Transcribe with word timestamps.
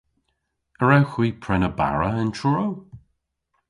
A 0.81 0.83
wrewgh 0.85 1.13
hwi 1.15 1.27
prena 1.43 1.69
bara 1.79 2.09
yn 2.21 2.31
Truru? 2.37 2.69